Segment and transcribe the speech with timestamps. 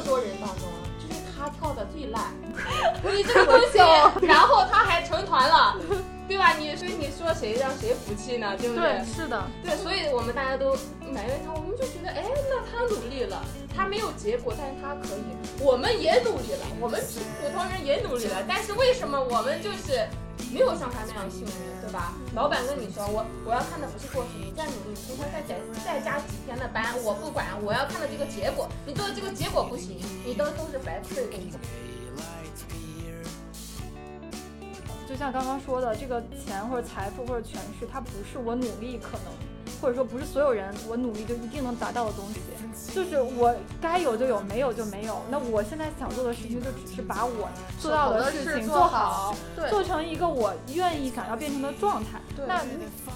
[0.00, 0.66] 么多人当中，
[0.98, 2.32] 就是他跳的最烂。
[3.14, 3.78] 你这个东西，
[4.26, 5.76] 然后他还成团了，
[6.26, 6.54] 对吧？
[6.54, 8.56] 你所以你说谁让谁服气呢？
[8.58, 9.04] 对不对？
[9.04, 10.74] 是的，对，所以我们大家都
[11.12, 13.42] 埋怨他，我们就觉得，哎，那他努力了，
[13.76, 17.00] 他没有结果，但是他可以，我们也努力了，我们
[17.42, 20.06] 普通人也努力了，但是为什么我们就是？
[20.52, 22.12] 没有像他那样幸运，对吧？
[22.34, 25.54] 老板跟你说，我我要看的不是过程，你再努力，你今天再加
[25.84, 28.68] 再加几天的班，我不管，我要看的这个结果。
[28.84, 31.58] 你做的这个结果不行，你都都是白费功夫。
[35.08, 39.32] 就像刚刚说的，这个钱或者财富或者权势，它不是我努力可能，
[39.80, 42.40] 或者说不是所有人我努力就一定能达到的东西。
[42.94, 45.20] 就是我该有就有，没有就没有。
[45.30, 49.34] 那我现在想做的事情，就只是把我做到的事情做好，
[49.68, 52.20] 做成一个我愿意想要变成的状态。
[52.46, 52.62] 那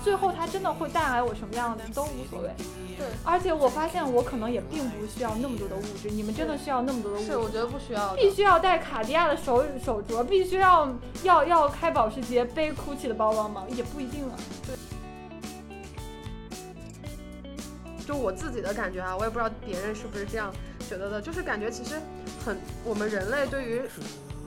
[0.03, 2.51] 最后它真的会带来我什么样子都无所谓。
[2.97, 7.27] 对，而且我发现我可能也并不需要那么多的物质，你们真的需要那么多的物质？
[7.27, 8.15] 是，我觉得不需要。
[8.15, 10.89] 必须要戴卡地亚的手手镯，必须要
[11.25, 13.65] 要要开保时捷，背 GUCCI 的包包吗？
[13.71, 14.37] 也不一定啊。
[14.67, 14.77] 对。
[18.07, 20.53] 就我自己的感觉啊，我也不知道别人是不是这样
[20.89, 22.01] 觉得的，就是感觉其实
[22.45, 23.83] 很，我们人类对于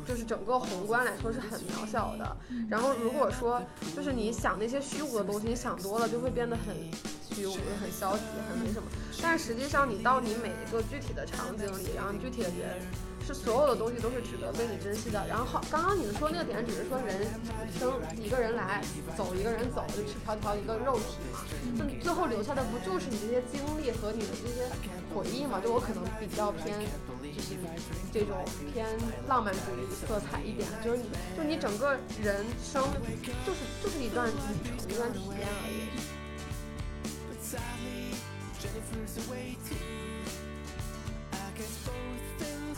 [0.08, 2.38] 就是整个宏观来说是很渺小的。
[2.70, 3.62] 然后如果说
[3.96, 6.76] 就是你想那些虚无的东西，你想多了就会变得很
[7.30, 8.88] 虚无、很消极、很没什么。
[9.22, 12.80] 但是实际上你到你每一个具体的场景里，然后具体的人。
[13.28, 15.28] 是所有的东西都是值得被你珍惜的。
[15.28, 17.28] 然后好，刚刚你们说那个点只是说人
[17.78, 18.82] 生一个人来，
[19.18, 21.44] 走一个人走，就赤条条一个肉体嘛。
[21.78, 24.70] 就最后留下的不就是你这些经历和你的这些
[25.14, 25.60] 回忆嘛？
[25.60, 26.80] 就我可能比较偏，
[27.22, 27.58] 就是
[28.14, 28.88] 这种偏
[29.28, 32.82] 浪漫主义色彩一点，就是你就你整个人生
[33.46, 34.32] 就是就是一段旅
[34.80, 36.18] 程，一段体验而已。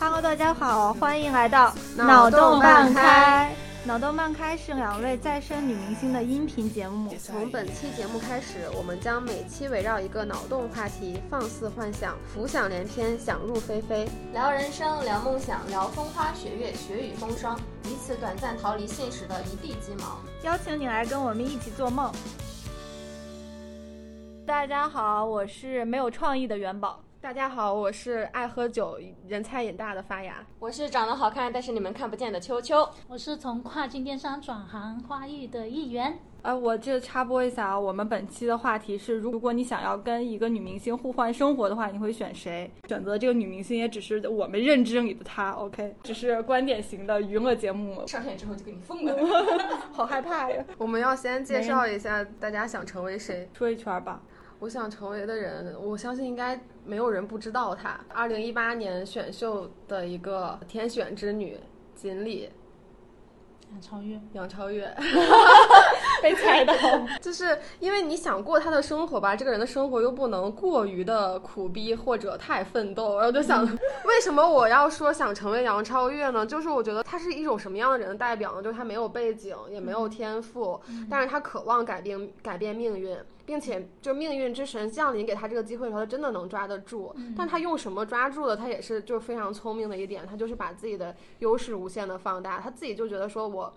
[0.01, 3.53] Hello，大家好，欢迎来到脑洞半开。
[3.83, 7.13] 脑洞半开是两位再生女明星的音频节目。
[7.21, 20.19] 从本期节目开始，我们将每期围绕一个脑洞话题，放肆幻想，浮想联翩，想入非非，聊人生，聊梦想，聊风花雪月，雪雨风霜，以此短暂逃离现实的一地鸡毛。
[20.43, 22.09] 邀请你来跟我们一起做梦。
[24.47, 27.01] 大家好，我是没有创意的元宝。
[27.21, 28.97] 大家好，我是爱喝酒、
[29.27, 30.41] 人菜瘾大的发芽。
[30.57, 32.87] 我是长得好看但是你们看不见的秋秋。
[33.09, 36.17] 我是从跨境电商转行花艺的一员。
[36.43, 42.71] 呃，我这插播一下啊，我们本期的话题是：如果你想要跟一个女明星互换生活的话，你会选谁？
[42.87, 48.07] 选择这个女明星也只是我们认知里的她，OK，只是观点型的娱乐节目。
[48.07, 49.13] 上线之后就给你封了，
[49.91, 50.63] 好害怕呀！
[50.77, 54.21] 我们要先介绍一下大家想成为谁，说一圈吧。
[54.59, 57.99] 我想成为的人，我相信应该没有人不知道她。
[58.09, 61.57] 二零一八年选秀的一个天选之女，
[61.95, 62.49] 锦鲤。
[63.71, 64.91] 杨超越，杨超越，
[66.23, 66.73] 被猜到，
[67.21, 73.63] 就是因为你想过他的生活吧，这个人的生活又不能过于的苦逼或者太奋斗，然后就想，
[74.05, 76.43] 为什么我要说想成为杨超越呢？
[76.43, 78.63] 就是我觉得他是一种什么样的人的代表呢？
[78.63, 83.15] 就是他没有背景，也没有天赋，但是他渴望改变改变命运，
[83.49, 87.11] 并且就命运之神降临给他这个机会的时候，他真的能抓得住。
[87.35, 88.55] 但他用什么抓住的？
[88.55, 93.73] 他也是就是非常聪明的一点，他就是把自己的优势无限的放大，他自己就觉得说我。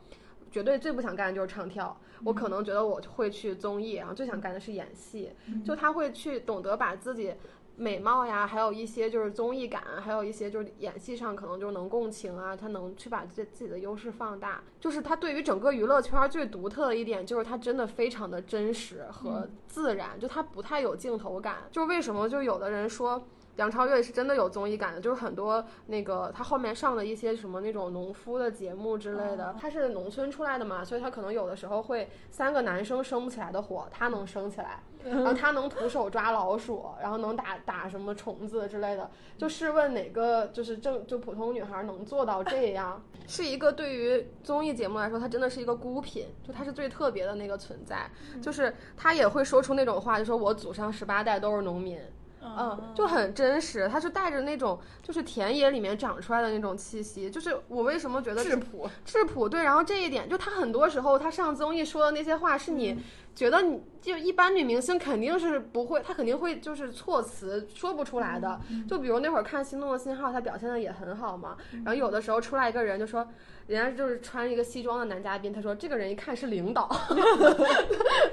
[0.51, 5.31] 绝对最不想干的就是唱跳，我可能觉得我会去综艺，然后最想干的是演戏。
[5.65, 7.33] 就他会去懂得把自己
[7.77, 14.63] 美貌呀，还有一些就是综艺感，还有一些就是演戏上可能就能共情啊，他能去把自自己的优势放大。
[14.81, 21.65] 就是他对于整个娱乐圈最独特的一点，就是他真的非常的真实和自然，就他不太有镜头感。
[21.71, 23.23] 就为什么就有的人说。
[23.63, 39.09] 杨超越是真的有综艺感的，就是很多那个他后面上的一些什么那种农夫的节目之类的，他是农村出来的嘛，所以他可能有的时候会三个男生生不起来的火，他能生起来，然后他能徒手抓老鼠，然后能打打什么虫子之类的。
[39.39, 43.01] 就试问哪个就是正就普通女孩能做到这样？
[43.29, 48.11] 是一个对于综艺节目来说，他真的是一个孤品，就他是最特别的那个存在，
[48.43, 52.01] 就是他也会说出那种话，就说我祖上十八代都是农民。
[52.45, 62.99] 嗯，就很真实，他是带着那种就是田野里面长出来的那种气息，就是我为什么觉得质朴，质朴对，然后这一点就他很多时候他上综艺说的那些话是你
[63.35, 73.27] 觉得你就一般女明星肯定是不会，她肯定会就是措辞说不出来的，就比如那会儿看《心动的信号》，她表现的也很好嘛，然后有的时候出来一个人就说。
[73.69, 76.91] 人家就是穿一个西装的男嘉宾，他说这个人一看是领导，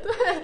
[0.01, 0.43] 对，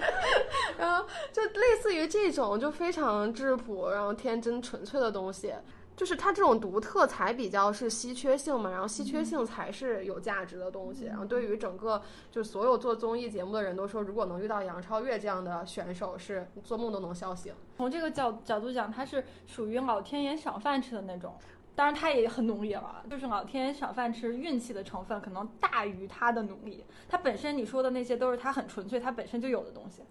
[0.78, 5.52] 然后就类似于这种就非常质朴，然后天真纯粹的东西，
[5.96, 11.06] 就是它这种独特才比较是稀缺性嘛，然后稀缺性才是有价值的东西。
[11.06, 12.00] 然后对于整个
[12.30, 17.52] 就所有做综艺节目的人都说，如果能遇到杨超越这样的选手，是做梦都能笑醒。
[17.78, 21.34] 从这个角角度讲，他是属于老天爷赏饭吃的那种。
[21.76, 26.82] 当然，他也很努力了，就是老天爷赏饭吃，运气的成分可能大于他的努力。
[27.06, 30.02] 他本身你说的那些都是他很纯粹，他本身就有的东西。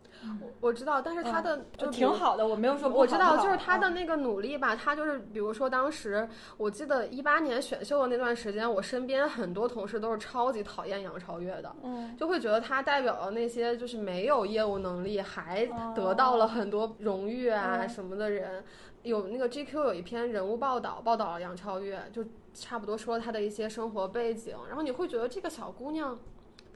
[0.41, 3.01] 我我知道，但是他的就挺好的，我没有说不好。
[3.01, 6.27] 我知道，就是他的那个努力吧，他就是比如说当时
[6.57, 15.65] 我记得一八年选秀的那段时间，我身边很多同事都是超级讨厌杨超越的，嗯，就会觉得他代表了那些就是没有业务能力还
[15.95, 18.63] 得到了很多荣誉啊嗯什么的人。
[19.05, 26.19] 有那个 GQ 有一篇人物报道，报道了杨超越，就差不多说她的一些生活背景，然后你会觉得这个小姑娘。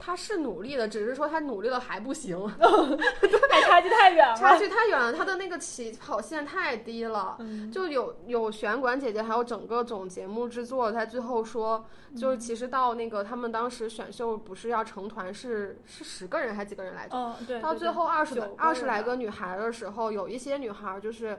[0.02, 4.56] 她是努力的，只是说她努力了还不行， 还差距太远了差。
[4.56, 7.36] 距太远了，她的那个起跑线太低了。
[7.40, 11.84] 嗯就有有选管姐姐，还有整个总节目制作，在最后说，
[12.16, 17.14] 就是其实到那个他们当时选秀不是要成团是是十个人还几个人来着？
[17.14, 17.60] 哦，对。
[17.60, 21.38] 到最对对后二十个二十来个女孩的时候，有一些女孩就是。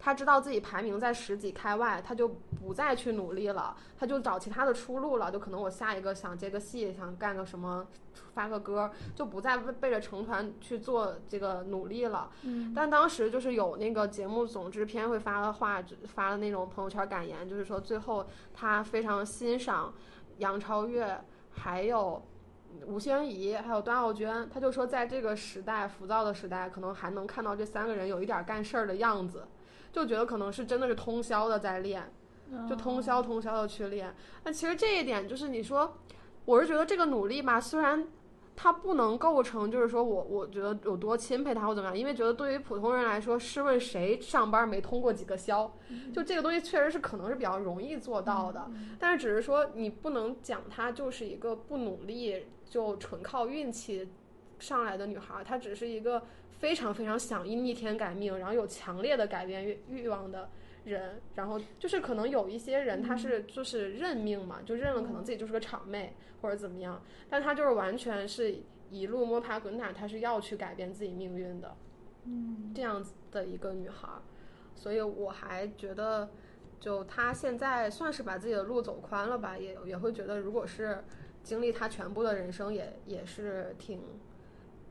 [0.00, 5.30] 她知道自己排名在十几开外，他就不再去努力了，他就找其他的出路了。
[5.30, 7.86] 就可能我下一个想接个戏，想干个什么，
[8.32, 12.30] 发个歌，就不再为为了成团去做这个努力了。
[12.44, 19.92] 嗯但当时就是有那个节目总制片会发了话，发了那种朋友圈感言，就是说最后他非常欣赏
[20.38, 21.20] 杨超越，
[21.50, 22.22] 还有
[22.86, 24.48] 吴宣仪，还有段奥娟。
[24.48, 29.46] 他就说，在这个时代浮躁的时代，可能还能看到这三个人有一点干事儿的样子，
[29.92, 32.12] 就觉得可能是真的是通宵的在练，
[32.68, 34.14] 就通宵通宵的去练。
[34.44, 35.98] 那其实这一点就是你说，
[36.44, 38.06] 我是觉得这个努力吧，虽然。
[38.62, 45.72] 它不能构成，就是说我我觉得有多钦佩他或怎么样，因为觉得对于普通人来说，试问谁上班没通过几个宵？
[46.12, 54.10] 就这个东西确实是可能是比较容易做到的，但是只是说你不能讲她就是一个不努力就纯靠运气
[54.58, 56.22] 上来的女孩，她只是一个
[56.60, 60.48] 非常非常想因逆天改命，然后有强烈的改变欲欲望的。
[60.82, 68.56] 人，然后就是可能有一些人他是就是认命嘛，就认了可能自己就是个场妹或者怎么样，但他就是完全是
[68.88, 71.76] 一路摸爬滚打，他是要去改变自己命运的，
[72.24, 72.72] 嗯。
[72.74, 74.22] 这样子的一个女孩儿，
[74.74, 76.30] 所以我还觉得，
[76.80, 81.04] 就她现在算是把自己的路走宽了吧，也也会觉得，如果是
[81.42, 84.00] 经历她全部的人生也，也是挺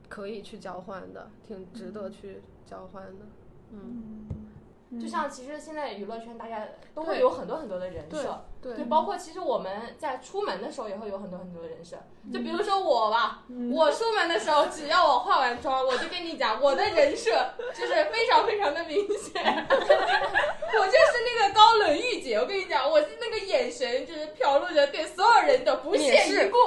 [0.09, 3.25] 可以去交换的，挺值得去交换的，
[3.71, 8.73] 嗯，就像其实现在娱乐圈大家都会有很多很多的人设，对。
[8.75, 11.95] 对，包括其实我们在出门的时候也会有很多很多的人设，
[12.31, 17.31] 就比如说我吧，我出门的时候只要我化完妆，我就跟你讲，我的人设
[17.73, 26.57] 就是非常非常的明显， 我就是那个高冷御姐，我跟你讲，我是那个眼神就是飘露着对所有人的不屑一顾，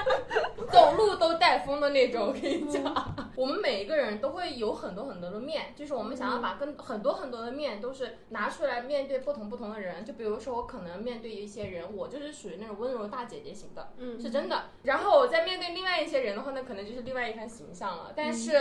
[0.70, 2.82] 走路都带风的那种，我跟你讲，
[3.36, 14.70] 我们每一个人都会有很多很多的面，就是我们想要把跟很多很多的面都是拿出来面对不同不同的人，就比如说我可能面对一些人，我就是属于那种温柔大姐姐型的，嗯是真的。
[14.82, 18.12] 然后我在面对另外一些人的话，那可能就是另外一番形象了。
[18.14, 18.52] 但是，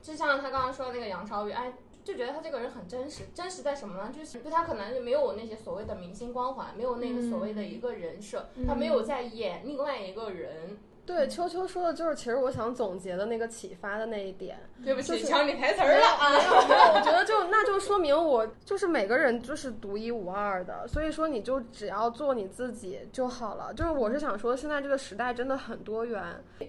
[0.00, 1.72] 就像他刚刚说的那个杨超越，哎。
[2.06, 4.12] 就觉得他这个人很真实，真实在什么呢？
[4.16, 10.78] 就是就他可能就没有那些所谓的明星光环，没有那个所谓的一个人设，他没有在演另外一个人。
[11.06, 14.58] 对，秋秋说的就是，其实我想总结的那个启发的那一点。
[14.84, 16.32] 对不起，就是抢你台词儿了啊！
[16.68, 23.72] 没有，我觉得就那就说明我就是每个人就是独一无二的，所以说你就只要做你自己就好了。
[23.72, 26.22] 就是我是想说，现在这个时代真的很多元，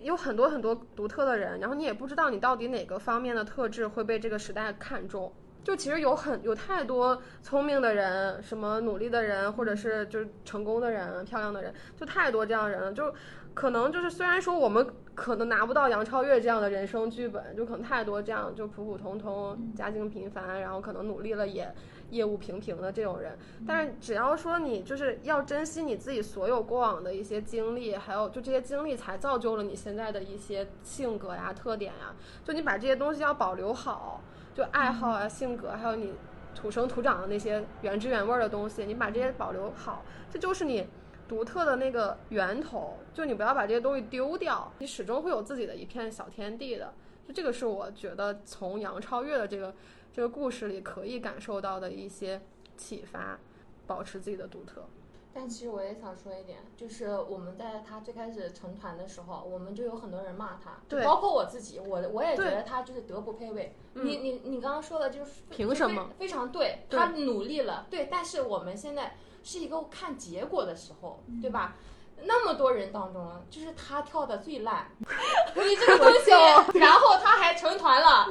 [0.03, 5.33] 有很多很多独特的人，然后你也不知道你到底哪个方面的特质会被这个时代看重。
[5.63, 12.93] 就其实有很有太多聪明的人，什么努力的人，或者是就是成功的人、漂亮的人，就太多这样的人了。
[12.93, 13.13] 就
[13.57, 21.73] 可能就是虽然说我们可能拿不到杨超越这样的人生剧本，就可能太多这样就普普通通、家境平凡，然后可能努力了也
[22.11, 23.35] 业务平平的这种人。
[23.65, 32.13] 但是只要说你就是要珍惜你自己所有过往的一些经历，还有就这些经历才造就了你现在的一些性格呀、特点呀。
[32.43, 34.21] 就你把这些东西要保留好，
[34.53, 36.13] 就爱好啊、性格，还有你
[36.53, 40.87] 土生土长的那些原汁原味儿的东西，你把这些保留好，这就是你
[41.27, 42.97] 独特的那个源头。
[43.13, 46.93] 就你不要把这些东西丢掉，你始终会有自己的一片小天地的。
[47.27, 49.73] 就这个是我觉得从杨超越的这个
[50.13, 52.41] 这个故事里可以感受到的一些
[52.77, 53.39] 启发，
[53.85, 54.85] 保持自己的独特。
[55.33, 63.75] 但其实我也想说一点，就是我们在他最开始成团的时候，我们就有很多人骂他，对包括我自己，我我也觉得他就是德不配位。
[63.93, 66.09] 嗯你你你刚刚说的就是凭什么？
[66.17, 69.15] 非非常对，对他努力了，对，但是我们现在
[69.47, 71.75] 是一个看结果的时候，对吧？
[72.23, 76.31] 那么多人当中，就是他跳的最烂， 你这个东西，
[76.77, 78.27] 然后他还成团了，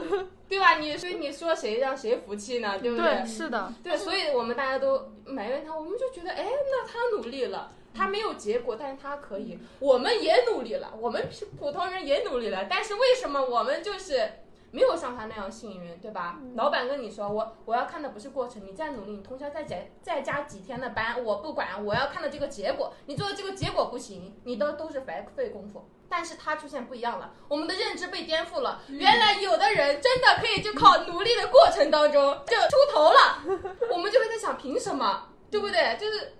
[0.46, 0.74] 对吧？
[0.74, 2.78] 你所以你说谁让谁服气呢？
[2.78, 14.30] 对不对，是的，对，所以我们大家都埋怨他，我们就觉得，哎，那他努力了，他没有结果，但是他可以，我们也努力了，我们是普通人也努力了，但是为什么我们就是
[14.76, 16.38] 没有像他那样幸运，对吧？
[16.54, 25.88] 老板跟你说，我我要看的不是过程，你再努力，你通宵再加再加几天的班，我不管，我要看的这个结果，你做的这个结果不行，你都都是白费功夫。
[26.10, 28.82] 但是他出现不一样了，我们的认知被颠覆了。
[28.88, 33.42] 原来有的人真的可以就靠努力的过程当中就出头了，
[33.90, 35.30] 我们就会在想，凭什么？
[35.50, 35.96] 对不对？
[35.98, 36.34] 就是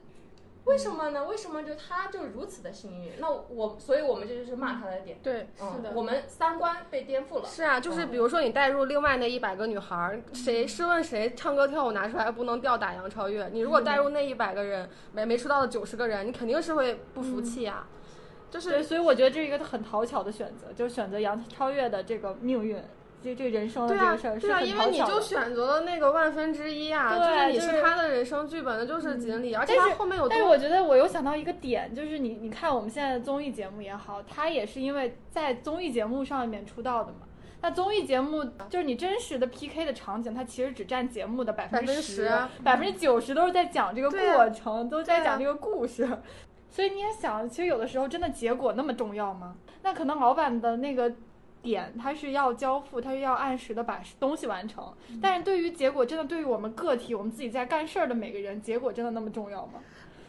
[0.66, 1.24] 为什么呢？
[1.24, 3.12] 为什么就他就如此的幸运？
[3.18, 5.18] 那我，所以我们这就是骂他的点。
[5.22, 7.44] 对，嗯，我们三观被颠覆了。
[7.46, 13.48] 是啊，就是比如说你带入另外那一百个女孩儿，谁试问谁唱歌跳舞拿出来不能吊打杨超越？
[13.52, 17.86] 你如果带入那一百个人，没没出道的九十个人，你肯定是会不服气呀、
[18.50, 22.82] 就是，所以我觉得这是一个很讨巧的选择，就是选择杨超越的这个命运，
[23.26, 24.98] 这这人生的对啊这个事儿，是对啊，很因为你。
[24.98, 37.18] 就选择了那个万分之一啊，就是你是是他的人生剧本的就是锦鲤，而且但是他后面有但是我觉得我又想到一个点，就是你你看我们现在的综艺节目也好，他也是因为在综艺节目上面出道的嘛。
[37.62, 42.30] 那综艺节目就是你真实的 PK 的场景，它其实只占节目的百分之十
[42.62, 46.06] 百分之九十都是在讲这个过程，都在讲这个故事。
[46.70, 49.56] 所以你也想，其实有的时候真的结果那么重要吗？
[49.82, 51.10] 那可能老板的那个
[51.66, 54.92] 点，他是要交付，他是要按时的把东西完成。
[55.20, 59.80] 但是对于结果，真的对于我们个体，我们自己在干事儿的每个人，结果真的那么重要吗？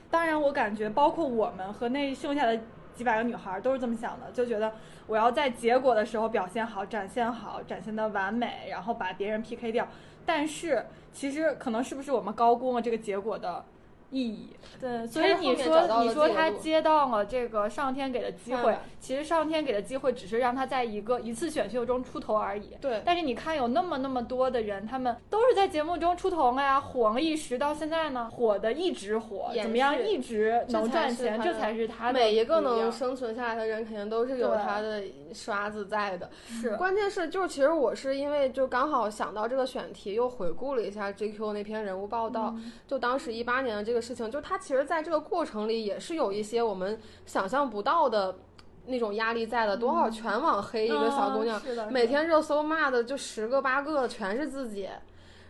[0.09, 2.59] 当然，我感觉包括我们和那剩下的
[2.95, 4.73] 几百个女孩儿都是这么想的，就觉得
[5.05, 9.87] 我要在结果的时候表现好、展现好、展现的完美，然后把别人 PK 掉。
[10.25, 13.63] 但是其实可能是不是我们高估了这个结果的
[14.09, 14.49] 意义？
[14.79, 22.77] 对，所以你说你说他接到了这个上天给的机会嗯，其实上天给的机会只是让他在一个一次选秀中出头而已。
[22.79, 36.29] 对但是你看，有那么那么多的人，他们都是在节目中出头了呀，火了一时，到现在呢，火的一直火，怎么样一直能赚钱，这才是他的每一个能生存下来的人，肯定都是有他的刷子在的。
[36.47, 48.37] 是关键是，就是其实我是因为就刚好想到这个选题，又回顾了一下 GQ 那篇人物报道，嗯就当时一八年的这个事情，就它其实在这个过程里也是有一些我们想象不到的
[48.85, 49.77] 那种压力在的。
[49.77, 54.89] 多少全网黑一个小姑娘，每天热搜骂的就十个八个全是自己。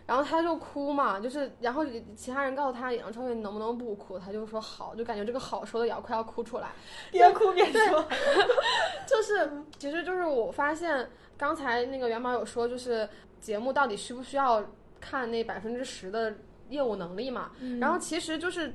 [0.08, 1.84] 然后他就哭嘛，就是，然后
[2.16, 6.70] 其他人告诉他杨超越你能不能不哭，他就说好，就感觉这个好说的也要快要哭出来。
[7.12, 8.08] 边哭边说，
[9.06, 13.06] 就是，其实就是我发现刚才那个元宝有说，就是
[13.38, 14.64] 节目到底需不需要
[14.98, 16.34] 看那百分之十的
[16.70, 17.50] 业务能力嘛？
[17.78, 18.74] 然后其实就是。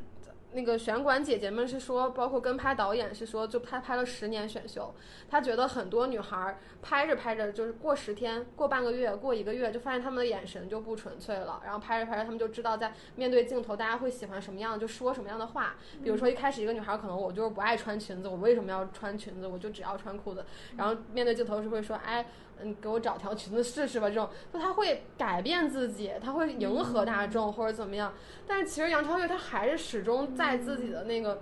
[0.53, 4.93] 那个选管姐姐们是说，包括跟拍导演是说，就他拍了十年选秀，
[5.29, 11.61] 他觉得很多女孩儿拍着拍着，就是过十天、过半个月、过一个月，就发现她们的眼神就不纯粹了。
[11.63, 15.75] 然后拍着拍着，她们就知道在面对镜头，大家会喜欢什么样的，就说什么样的话。
[16.03, 19.47] 比如说一开始一个女孩儿可能我就是不爱穿裙子，我为什么要穿裙子？
[19.47, 20.45] 我就只要穿裤子。
[20.77, 22.25] 然后面对镜头是会说，哎，
[22.61, 24.07] 嗯，给我找条裙子试试吧。
[24.09, 28.13] 这种，就她会改变自己，她会迎合大众或者怎么样。
[28.45, 31.41] 但是其实杨超越她还是始终在自己的那个。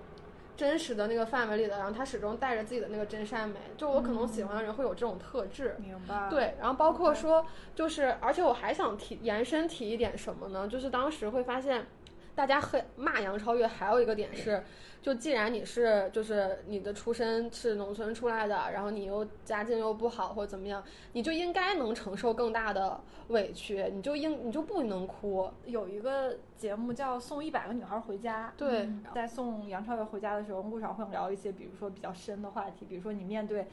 [0.58, 6.30] 真实的那个范围里的，然后他始终带着自己的那个真善美，就我可能喜欢的人会有这种特质，明白？
[6.30, 7.44] 对，然后包括说，
[7.74, 10.68] 就是，而且我还想提延伸提一点什么呢？
[10.68, 11.88] 就是当时会发现，
[12.42, 14.64] 大家黑骂杨超越，还有一个点是，
[15.00, 20.84] 就既然你是就是你的出身是农村出来的，然后你又家境又不好或者怎么样，
[21.14, 29.04] 你就应该能承受更大的委屈，你就应你就不能哭，有一个节目叫《送一百个女孩回家》，对嗯。
[29.14, 33.68] 在送杨超越回家的时候，路上会聊一些，比如说比较深的话题，比如说你面对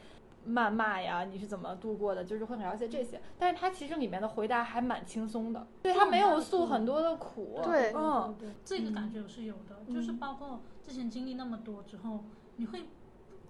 [0.49, 3.21] 谩骂呀，你是怎么度过的，就是会很了解这些。
[3.39, 12.25] 但是他其实里面的回答还蛮轻松的，对他没有诉很多的苦，对嗯，这个感觉我是有的，就是包括之前经历那么多之后，
[12.57, 12.89] 你会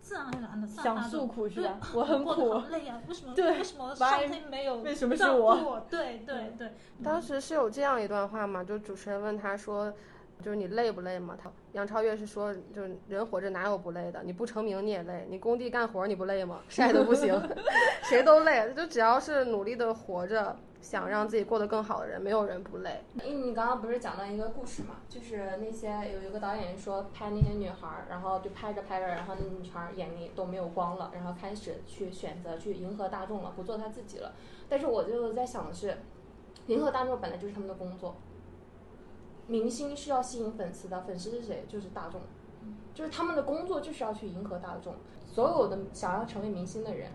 [0.01, 1.79] 自然而然的想诉苦是吧？
[1.95, 5.87] 我很苦好，累啊，为什么 对为什么上天没有为什么是我？
[5.91, 9.93] 对对对，当时是有这样一段话嘛，就主持人问他说，
[10.43, 11.37] 就是你累不累嘛？
[11.43, 14.23] 他杨超越是说，就是人活着哪有不累的？
[14.23, 16.61] 你不成名你也累，你工地干活你不累吗？
[16.69, 17.35] 晒得不行，
[18.05, 23.03] 谁都累，就只要是努力的活着，想让自己过得更好的人，没有人不累。
[23.25, 34.33] 因为你刚刚不是讲到一个故事嘛，就是那些有一个导演说拍那些女孩儿，然后就拍着拍着，然后那女孩儿眼里都没有光了，然后开始去选择去迎合大众了，不做她自己了。
[34.69, 35.99] 但是我就在想的是，
[36.67, 38.17] 迎合大众本来就是他们的工作，
[39.49, 41.67] 明星是要吸引粉丝的，粉丝是谁？
[41.69, 42.21] 就是大众，
[42.95, 44.95] 就是他们的工作就是要去迎合大众。
[45.27, 47.11] 所有的想要成为明星的人，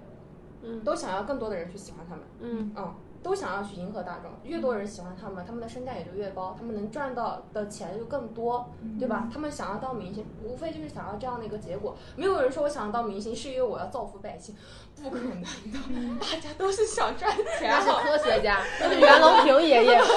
[0.62, 2.24] 嗯都想要更多的人去喜欢他们。
[2.40, 9.30] 嗯嗯，都想要去迎合大众，越多人喜欢他们，他们的身价也就越高，他们能赚到的钱就更多，对吧？
[9.32, 11.96] 他们想要当明星，无非就是想要这样的一个结果。
[12.16, 14.56] 没有人说我想要当明星是因为我要造福百姓，
[14.96, 15.48] 不可能的，
[16.20, 20.02] 大家都是想赚钱那是科学家， 那是袁隆平爷爷。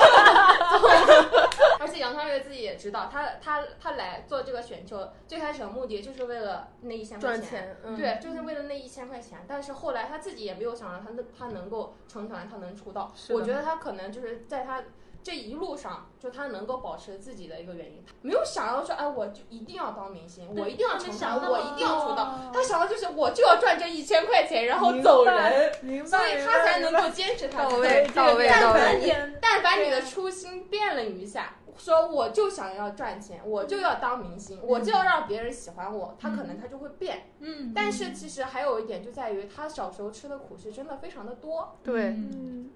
[1.86, 9.38] 而且杨超越自己也知道，他他他来做这个选秀，最开始的目的就是为了那一千块赚钱嗯对，就是为了那一千块钱。
[9.46, 13.12] 但是后来他自己也没有想到他他能够成团，他能出道。
[13.30, 14.82] 我觉得他可能就是在他
[15.22, 22.52] 这一路上，就他能够保持自己的一个原因，没有想要说，哎，我就一定要当明星，我一定要成团，想我一定要出道多。
[22.52, 28.78] 他想的就是我就要赚这一千块钱，然后走人，明所，以他才能够坚持他到位到位但到位。
[28.80, 37.30] 凡你但凡你的初心变了一下，说我就想要赚钱，我就要当明星，我就要让别人喜欢我，他可能他就会变。
[37.40, 41.76] 嗯，但是其实还有一点就在于他小时候吃的苦是真的非常的多。
[41.82, 42.16] 对，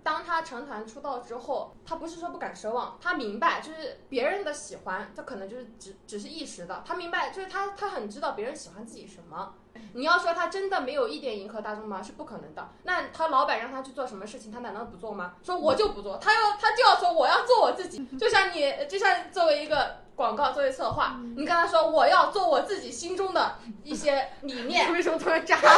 [0.02, 6.82] 当他成团出道之后，他不是说不敢奢望，他明白就是别人的喜欢，他可能就是只只是一时的。
[6.86, 9.54] 他明白就是他他很知道别人喜欢自己什么。
[9.94, 12.02] 你要说他真的没有一点迎合大众吗？
[12.02, 12.68] 是不可能的。
[12.84, 15.34] 那他老板让他去做什么事情，他难道不做吗？
[15.42, 18.04] 说我就不做，他要他就要说我要做我自己。
[18.18, 25.70] 就像你，就像作为一个广告，作为策划，你跟他说我要做我自己心中的一些理 念，为什么突然扎 我？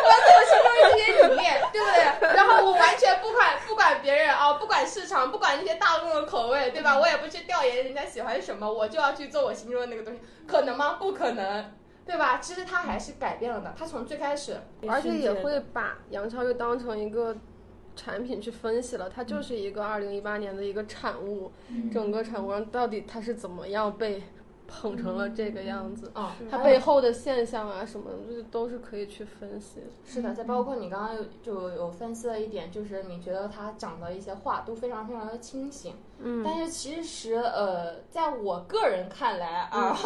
[0.00, 1.86] 我心中的这些理念，对不
[2.20, 2.34] 对？
[2.34, 6.98] 然后我完全不管不管别人啊，不管市场，不管那些大众的口味，对吧？
[6.98, 10.96] 我也不去调研人家喜欢什么，我就要去做我心中的那个东西，可能吗？
[10.98, 11.72] 不可能，
[12.08, 12.38] 对吧？
[12.38, 14.56] 其实他还是改变了的，他从最开始，
[14.88, 17.36] 而且也会把杨超越当成一个
[17.94, 21.52] 产品去分析了，它就是一个二零一八年的一个产物，
[21.92, 24.22] 整个产物上到底它是怎么样被
[24.68, 29.80] 捧成了这个样子，啊、它背后的现象啊什么的，这都是可以去分析。
[30.04, 39.96] 是的，再包括你刚刚就有分析了一点，就是你觉得他讲的一些话都非常非常的清醒，嗯但是其实呃，在我个人看来啊，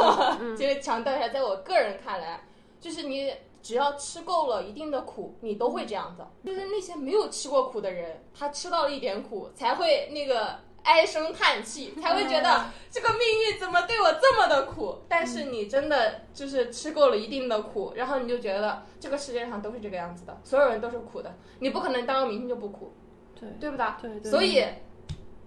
[0.41, 2.41] 嗯这个强调一下，在我个人看来，
[2.81, 6.25] 就是你只要吃够了一定的苦，你都会这样子。
[6.45, 14.99] 就是那些没有吃过苦的人，他吃到了一点苦，才会那个唉声叹气，才会觉得这个命运怎么对我这么的苦。
[15.09, 22.93] 但是你真的就是吃够了一定的苦，然后你就觉得这个世界上都是这个样子的，所有人都是苦的，你不可能当个明星就不苦，
[23.39, 23.87] 对对不对？
[24.01, 24.65] 对对，所以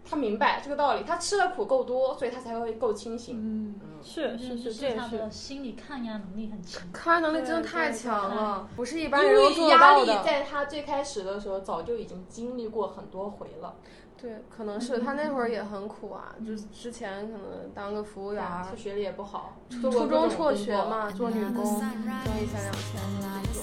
[0.07, 3.35] 他明白这个道理，他吃的苦够多，所以他才会够清醒。
[3.41, 6.83] 嗯，是是是，这也是他的心理抗压能力很强。
[6.93, 10.23] 抗压能力真的太强了，不是一般人能做得为压力。
[10.23, 13.75] 在他最开始的时候早就已经经历过很多回了，
[14.21, 23.61] 对，可能是他那会儿也很苦啊，就是之前可能当个服务员儿他，学历也不好，初中辍学嘛，做女工，挣一千两千的那种。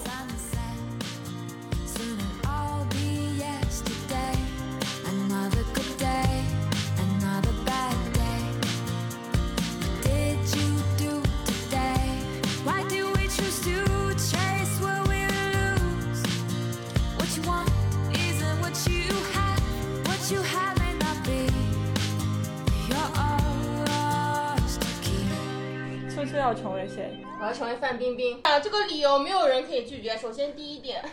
[27.43, 28.61] 我要成为范冰冰啊！
[28.61, 30.17] 这个理由没有人可以拒绝。
[30.17, 31.05] 首先第一点，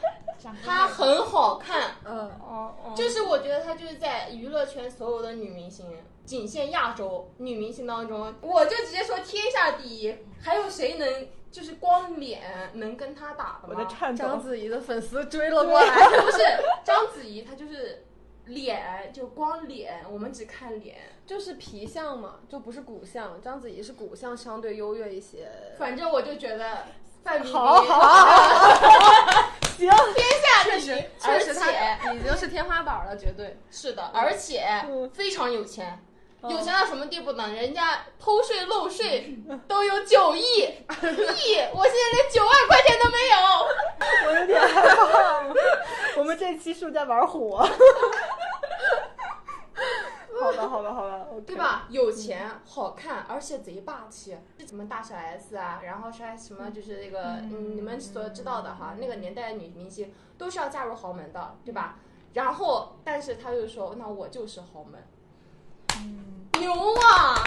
[0.64, 5.88] 她很好看，嗯，哦哦，就是我觉得她就是在娱乐圈所有的女明星，
[6.26, 13.84] 仅限亚洲女明星当中，我就直接说天下第一，还有谁能就是光脸能跟她打的我吗？
[13.84, 14.40] 在颤抖章。
[14.40, 16.38] 子怡的粉丝追了过来，不是
[16.84, 18.06] 章子怡，她就是
[18.46, 20.96] 脸，就光脸，我们只看脸。
[21.30, 23.40] 就是皮相嘛，就不是骨相。
[23.40, 25.48] 章子怡是骨相相对优越一些。
[25.78, 26.88] 反正我就觉得
[27.24, 28.72] 范冰冰好好
[29.78, 30.86] 行，天下第一，
[31.20, 33.60] 确而实且她已经是天花板了，绝对。
[33.70, 36.00] 是的，而且嗯非常有钱。
[36.02, 36.06] 嗯
[36.42, 37.50] 有钱到什么地步呢？
[37.54, 39.38] 人家偷税漏税
[39.68, 43.36] 都有九亿 亿，我现在连九万块钱都没有。
[44.26, 45.44] 我有点害怕。
[46.18, 47.68] 我们这期是不是在玩火？
[50.58, 51.56] 好的，好的，好的对？
[51.56, 51.86] 吧？
[51.90, 54.38] 有钱、好看，而且贼霸气。
[54.66, 61.98] 什么大小 S 啊，然后是什么就是那个嗯，你们所知道的哈，那个年代的女明星都是要嫁入豪门的，对吧？
[62.34, 65.04] 然后，但是他就说，那我就是豪门，
[65.98, 67.44] 嗯，牛啊！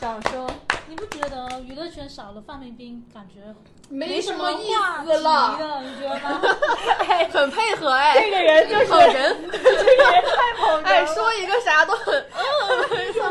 [0.00, 0.48] 掌声。
[0.88, 3.52] 你不觉得娱乐圈少了范冰冰，感觉
[3.88, 4.72] 没什什么意
[5.04, 5.80] 思了。
[5.82, 6.40] 你觉得吗？
[7.32, 11.14] 很配合哎，这个人就是好人，这个人太捧哎，哏哎。
[11.14, 12.26] 说一个啥都很，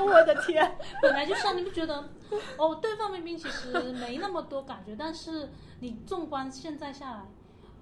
[0.05, 0.77] 我的天！
[1.01, 2.03] 本来就是啊，你不觉得？
[2.57, 7.21] 哦，对范冰冰其实没那么多感觉，但是你纵观现在下来，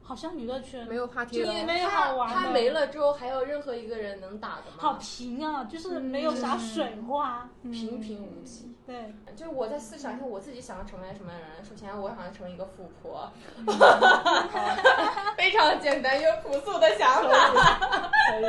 [0.03, 1.53] 好像娱乐圈没有话题了。
[1.53, 4.77] 就没有好玩的，他没了之后，还有任何一个人能打的吗？
[4.77, 7.49] 好平啊，就是没有啥水花。
[7.63, 8.75] 平平无奇。
[8.85, 11.63] 对，就是我在思想上，我自己想要成为什么样的人？
[11.63, 13.31] 首先，我想要成为一个富婆，
[15.37, 18.09] 非常简单又朴素的想法。
[18.29, 18.45] 可以，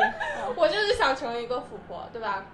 [0.57, 2.45] 我就是想成为一个富婆，对吧？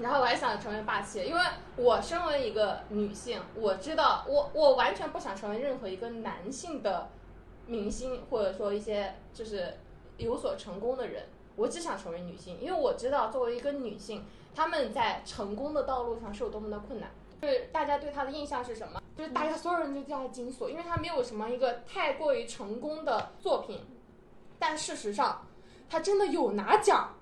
[0.00, 1.42] 然后我还想成为霸气，因为
[1.76, 7.10] 我身为一个女性，我知道我我完全不想成为任何一个男性的
[7.68, 9.74] 明星，或者说一些就是
[10.16, 11.24] 有所成功的人。
[11.54, 17.10] 我只想成为女性，因为我知道作为一个女性，她们在成功的道路上是有多么的困难。
[17.42, 19.02] 就是大家对她的印象是什么？
[19.16, 23.80] 就是大家所有人都叫她金锁，因为她没有什么一个太过于成功的作品。
[24.58, 25.46] 但事实上，
[25.90, 27.14] 她真的有拿奖。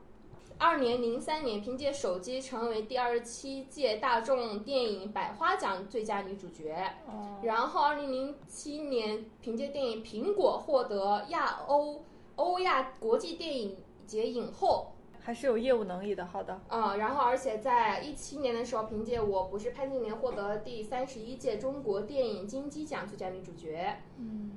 [0.59, 6.75] 二年零三年，凭借手机成为第二十七届大众电影百花奖最佳女主角。
[7.07, 12.05] 哦，然后，二零零七年凭借电影《苹果》获得亚欧
[12.37, 14.93] 欧亚国际电影节影后。
[15.21, 16.25] 还是有业务能力的。
[16.25, 23.99] 好的，啊、然后而且在一七年的时候，凭借《我不是潘金莲》获得第三十一届中国电影金鸡奖最佳女主角。
[24.19, 24.53] 嗯，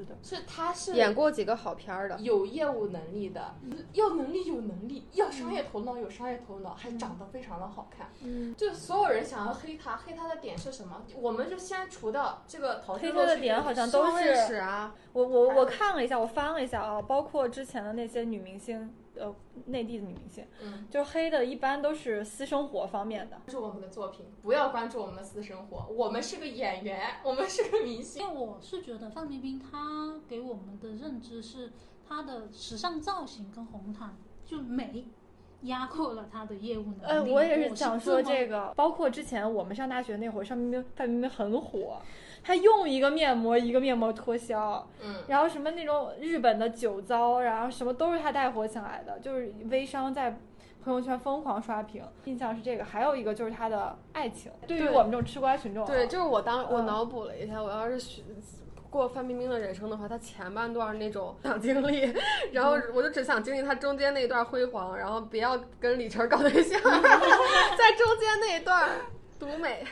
[0.00, 3.54] 是的，是他是演过几个好片儿的，有业务能力的，
[3.92, 8.08] 要能力有能力，要商业头脑有商业头脑，还长得非常的好看。
[8.22, 11.02] 嗯，就所有人想要黑他，黑他的点是什么？
[11.16, 19.34] 我们就先除掉这个逃黑他的点好像都双认识是啊，我我我看了一下，我翻了一下啊，包括之前的那些女明星，呃，
[19.66, 23.36] 内地的女明星，嗯，就黑的一般都是私生活方面的。
[23.36, 25.86] 关注我们的作品，不要关注我们的私生活。
[25.92, 28.22] 我们是个演员，我们是个明星。
[28.22, 31.72] 因为我是觉得范冰冰她给我们的认知是
[32.08, 35.04] 她的时尚造型跟红毯就美
[35.62, 37.32] 压过了他的业务能呃，力。
[37.32, 42.00] 我也是是想说这个，包括之前我们上大学那会儿，范冰冰范冰冰很火，
[42.42, 50.38] 她用一个面膜一个面膜脱销，嗯，然后什么那种日本的酒糟，然后什么都是她带火起来的，就是微商在
[50.82, 52.84] 朋友圈疯狂刷屏，印象是这个。
[52.84, 58.22] 还有一个就是她的爱情，对于我们这种吃瓜群众啊，对，就是我当我嗯脑补了一下，我要是学
[58.90, 62.12] 过范冰冰的人生的话，她前半段那种 想经历，
[62.52, 68.90] 然后我就只想经历她中间那一段辉煌，然后不要跟李晨搞对象， 在中间那一段
[69.38, 69.84] 独美。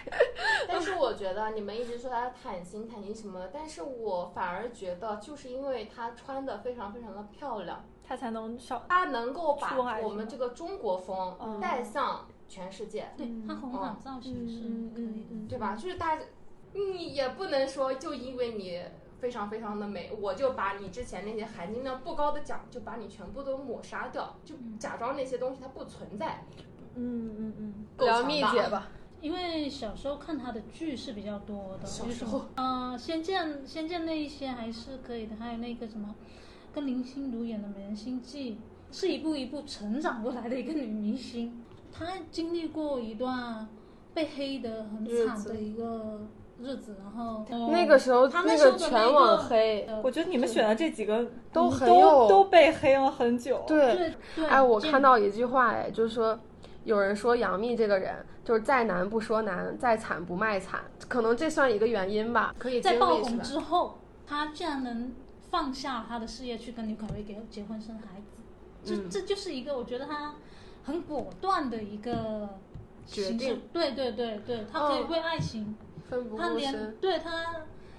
[0.67, 8.85] 但是我觉得你们一直说她坦心坦心什么的，但是我反而觉得就是因为她穿的非常非常的漂亮，她才能上。
[8.89, 13.09] 她能够把我们这个中国风嗯带向全世界。
[13.17, 15.29] 对她红毯造型是嗯可以的。
[15.31, 15.75] 嗯对吧？
[15.75, 16.23] 就是大家，
[16.75, 18.81] 你也不能说就因为你
[19.19, 26.45] 非常非常的美，我就把你之前那些含金量不高的奖，就把你全部都抹杀掉，就假装那些东西它不存在。
[26.95, 28.89] 嗯嗯嗯，聊蜜姐吧，
[29.21, 36.15] 因为小时候看他的剧是比较多的，小时比如说，呃，仙剑，仙剑那一些还是可以的，还有那个什么，
[36.73, 38.53] 跟林心如演的《美人心计》，
[38.91, 41.65] 是一步一步成长过来的一个女明星。
[41.93, 43.69] 她经历过一段
[44.15, 46.21] 被黑的很惨的一个
[46.61, 53.65] 日子，然后那个时候他那那个时候全网黑，呃我觉得你们选的这几个都很有都被黑了很久。
[53.67, 56.39] 对，对对，哎，我看到一句话，哎，就是说，
[56.85, 63.39] 有人说杨幂这个人就是再难不说难，再惨不卖惨，可能这算一个原因吧，可以在爆红？
[63.41, 65.13] 之后，她竟然能
[65.51, 68.43] 放下她的事业去跟刘恺威结结婚生孩子，
[68.85, 70.35] 这、嗯这就是一个我觉得她
[70.85, 72.49] 很果断的一个
[73.07, 73.63] 决定。
[73.73, 75.77] 对对对对，她可以哦为爱情，
[76.09, 76.95] 奋不她连。
[76.97, 77.31] 对她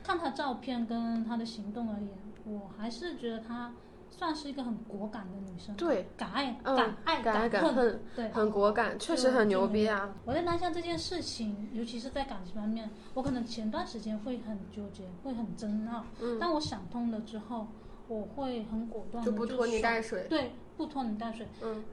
[0.03, 2.09] 看她照片跟她的行动而言，
[2.45, 3.71] 我还是觉得她
[4.09, 5.75] 算是一个很果敢的女生。
[5.75, 10.13] 对，敢爱嗯敢爱敢爱敢恨，恨对，很果敢，确实很牛逼啊！
[10.25, 16.03] 我在当下这件事情，尤其是在感情方面，我可能前段时间会很纠结，会很争拗。
[16.19, 17.67] 嗯当我想通了之后，
[18.07, 20.25] 我会很果断的就不拖泥带水。
[20.27, 21.83] 对，不拖泥带水，嗯，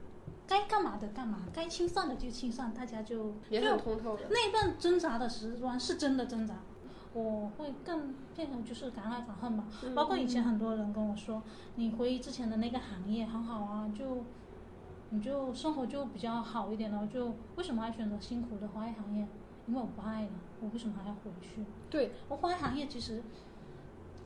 [0.47, 4.23] 该干嘛的干嘛，该清算的就清算，大家就也就很通透的。
[4.29, 6.55] 那一段挣扎的时光是真的挣扎。
[7.13, 11.41] 我会更变成就是敢爱敢恨吧，嗯包括以前很多人跟我说，
[11.75, 14.23] 你回忆之前的那个行业很好啊，就
[15.09, 19.27] 你就生活就比较好一点了，就为什么还选择辛苦的花艺行业？
[19.65, 20.29] 因为我不爱了，
[20.61, 21.65] 我为什么还要回去？
[21.89, 23.23] 对，我花艺行业其实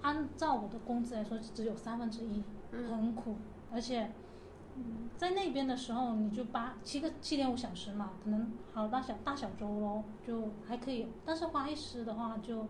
[0.01, 3.37] 按照我的工资来说，只有三分之一，嗯很苦，
[3.71, 4.11] 而且
[5.17, 11.07] 在那边的时候，你就八七个七点五小时嘛，可能好大小大小周咯，就还可以。
[11.25, 12.67] 但是花艺师的话就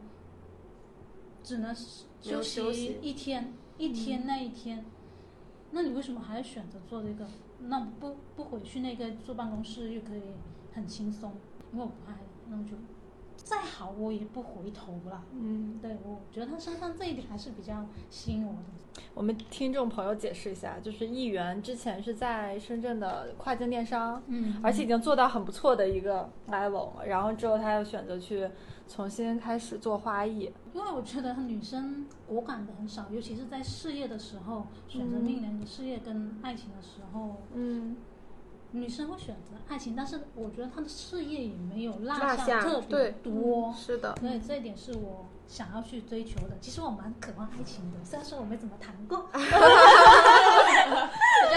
[1.43, 4.83] 只能休休息一天，一天那一天。
[5.71, 7.25] 那你为什么还要选择做这个？
[7.59, 10.21] 那不不回去那个坐办公室又可以
[10.73, 11.31] 很轻松，
[11.71, 12.17] 因为我不爱，
[12.49, 12.71] 那我就
[13.43, 15.23] 再好我也不回头了。
[15.33, 19.01] 嗯，对，我觉得他身上这一点还是比较吸引我的。
[19.13, 27.05] 我们听众朋友解释一下，就是议员之前是在深圳的跨境电商，嗯而且已经做到很不错的一个 level 了。
[27.05, 28.49] 然后之后他又选择去
[28.87, 37.95] 重新开始做花艺，因为我觉得女生果敢的很少，尤其是在事业的时候，选择命人的事业跟爱情的时候，嗯，
[38.71, 43.73] 女生会选择爱情，但是我觉得她的事业也没有落落下特对别多。
[43.77, 46.57] 是的，所以这一点是我想要去追求的。
[46.61, 49.25] 其实我蛮渴望爱情的，虽然说我没怎么谈过。
[49.33, 49.39] 这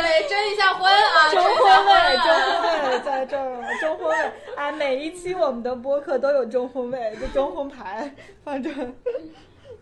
[0.02, 2.26] 里征一下婚啊，征征一下婚位，啊征
[2.62, 4.14] 婚位在这儿了，征婚位，
[4.56, 8.92] 哎，每一期我们的播客都有征婚位，就征婚牌放这儿。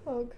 [0.04, 0.30] OK。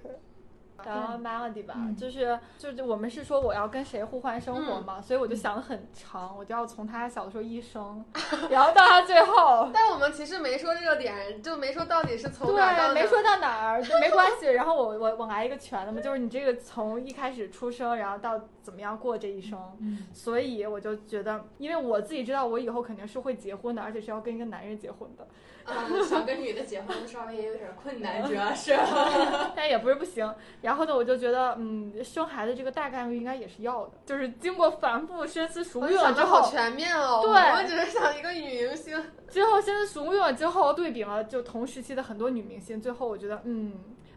[0.87, 8.05] 然后 Melody 吧，就是就是我们是说我要跟谁互换生活嘛，所以我就想的很长，我就要从他小的时候一生，
[8.51, 13.03] 然后到他最后， 但我们其实没说这个点，就没说到底是从哪儿到对，哪。
[13.03, 14.47] 没说到哪儿，没关系。
[14.47, 19.59] 然后我我我来一个全的嘛，就是你这个从一开始出生，然后到怎么样过这一生。
[19.81, 25.27] 嗯，所以我就觉得，因为我自己知道我以后肯定是会结婚的，而且是要跟一个男人结婚的，
[25.64, 28.77] 啊，想跟女的结婚稍微也有点困难，主要是。
[29.57, 30.33] 但也不是不行。
[30.62, 37.20] 然后呢，我就觉得，嗯，生孩子这个大概率应该也是要的，就是经过反复深思熟虑了之后好后，全面哦。
[37.22, 39.03] 对我只是想一个女明星。
[39.29, 43.74] 之后深思熟虑了之后，对比了就同时期的很多女明星，最后我觉得，嗯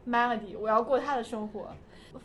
[0.07, 1.69] ，Melody，我要过她的生活。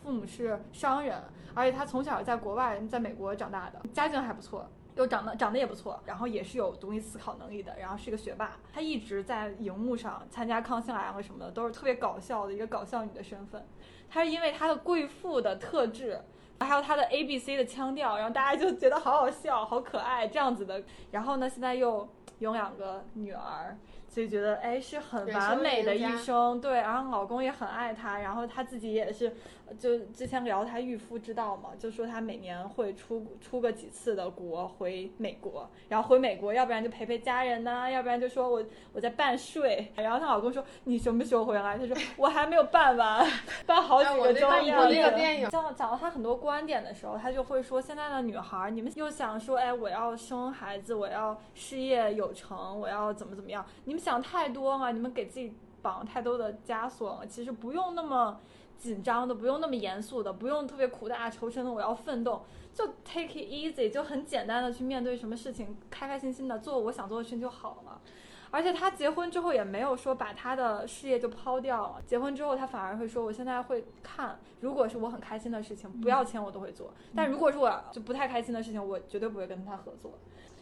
[0.02, 1.22] 父母是商人，
[1.54, 4.66] 而且她从小在国外，在美国长大的，家境还不错。
[4.94, 8.56] 又长得长得也不错，然后也是有独立思考能力的，然后是个学霸。
[8.72, 13.66] 她一直在荧幕上参加《康熙来了》什么的，都是特别搞笑的一个搞笑女的身份。
[14.10, 16.20] 她是因为她的贵妇的特质，
[16.60, 20.82] 还有她的 A B C 的腔调，然后大家就觉得好好笑、好可爱这样子的。
[21.10, 22.06] 然后呢，现在又
[22.38, 23.76] 有两个女儿，
[24.08, 26.60] 所以觉得哎是很完美的一生。
[26.60, 29.34] 对，然后老公也很爱她，然后她自己也是，
[29.74, 39.92] 就之前聊她御夫之道嘛，就说她每年会出出个几次的国回美国，然后回美国，要不然就陪陪家人呐、要不然就说我我在办税。
[39.96, 41.76] 然后她老公说你什么时候回来？
[41.78, 43.26] 她说我还没有办完，
[43.66, 53.64] 办好几个周个我讲讲到他很多观点的时候，她就会说，现在的女孩儿，你们又想说，哎，我要生孩子，我要事业有成，我要怎么怎么样？
[53.84, 57.26] 你们想太多了，你们给自己绑太多的枷锁了。
[57.26, 58.40] 其实不用那么
[58.78, 68.00] 紧张的，不用那么严肃的，不用特别苦大仇深的，我要奋斗，就 take it easy，就很简单的去面对什么事情，开开心心的做我想做的事情就好了。
[68.50, 80.12] 而且他结婚之后也没有说把他的事业就抛掉了，结婚之后他反而会说，我现在会看，如果是我很开心的事情，不要钱我都会做，但如果是我就不太开心的事情，我绝对不会跟他合作。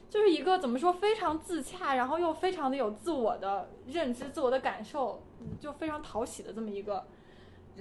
[0.09, 5.23] 就是一个怎么说非常自洽，然后又非常的有自我的认知、自我的感受，
[5.61, 7.05] 就非常讨喜的这么一个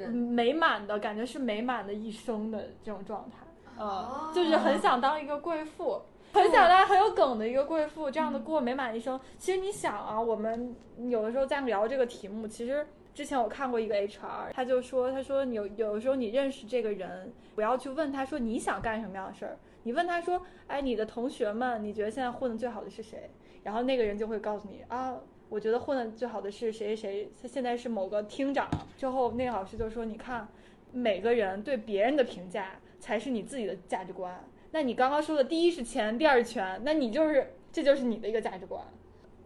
[0.08, 3.38] 美满的感觉是美满的一生的这种状态，
[3.78, 6.02] 呃，哦就是很想当一个贵妇，
[6.34, 9.20] 很想当很有梗的一个贵妇，这样的过美满一生。
[9.38, 10.76] 其实你想啊，我们
[11.10, 12.86] 有的时候在聊这个题目，其实。
[13.12, 23.30] 之前我看过一个 HR，他就说，他说你有有的时候你认识这个人，不要去问他说你想干什么样的事儿，你问他说，哎，你的同学们，你觉得现在混的最好的是谁？
[23.62, 25.18] 然后那个人就会告诉你啊，
[25.50, 28.70] 我觉得混的最好的是谁谁谁，他现在是某个厅长。
[28.96, 30.48] 之后那个老师就说，你看，
[30.92, 34.44] 每个人对别人的评价才是你自己的价值观。
[34.72, 38.82] 那你刚刚说的第一是钱，第二是权，那你就是这就是你的一个价值观。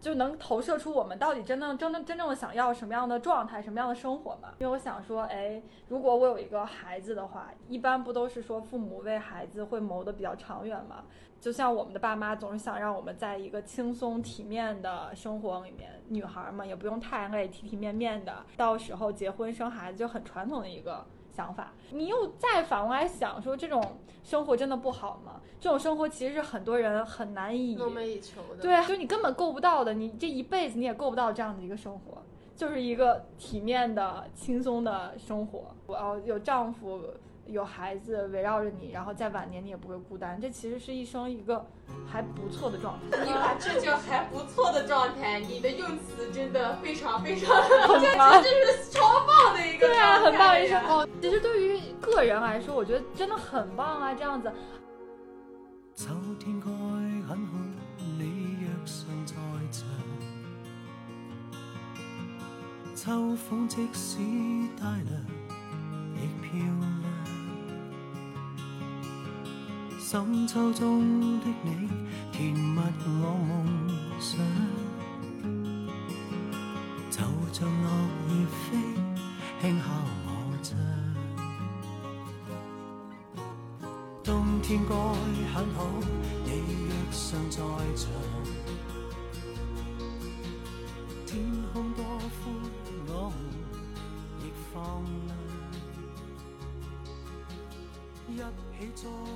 [0.00, 4.50] 就能投射出我们到底真正真正真正的想要什么样的状态，什么样的生活嘛？
[4.58, 11.04] 因为我想说，哎，如果我有一个孩子的话，一般不都是说父母为孩子会谋得比较长远嘛？
[11.44, 21.74] 就像我们的爸妈总是想让我们在一个轻松体面的生活里面，女孩嘛也不用太累，体体面面的，到时候结婚生孩子就很传统的一个想法。
[21.90, 25.38] 你又再反过来想说，这种生活真的不好吗？
[25.60, 28.62] 这种生活其实是很多人很难以梦寐以求的。
[28.62, 32.22] 对，啊，就你根本够不到的，你这一辈子你也够不到这样的一个生活，
[32.56, 35.74] 就是一个体面的、轻松的生活。
[35.86, 37.02] 我要有丈夫、
[37.46, 41.64] 有孩子围绕着你，然后在晚年你也不会孤单，这其实是一生一个
[42.10, 43.24] 还不错的状态。
[43.24, 50.82] 你把这叫还不错的状态，你的用词真的非常非常，很棒 这是超棒的一个对啊，状态很棒一生。
[50.86, 51.08] 哦。
[51.20, 54.50] 其实对于个人来说，我觉得真的很棒啊，这样子。
[55.94, 56.08] 秋
[56.40, 56.66] 天該
[57.28, 57.58] 很好，
[58.18, 59.34] 你若尚在
[59.70, 59.86] 場。
[62.96, 64.18] 秋風即使
[64.80, 65.10] 帶涼，
[66.16, 67.03] 亦漂亮。
[70.06, 71.88] 深秋中的你，
[72.30, 72.78] 甜蜜
[73.22, 73.88] 我梦
[74.20, 74.38] 想。
[77.10, 77.88] 就像落
[78.28, 78.76] 叶飞，
[79.62, 79.84] 轻敲
[80.26, 80.28] 我
[80.62, 80.68] 窗。
[84.22, 84.94] 冬天该
[85.54, 85.78] 很好，
[86.44, 86.50] 你
[86.86, 87.56] 若尚在
[87.96, 88.04] 场。